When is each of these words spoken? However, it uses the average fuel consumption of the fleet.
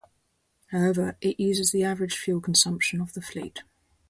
However, 0.71 1.15
it 1.21 1.39
uses 1.39 1.69
the 1.71 1.83
average 1.83 2.17
fuel 2.17 2.41
consumption 2.41 3.01
of 3.01 3.13
the 3.13 3.21
fleet. 3.21 3.61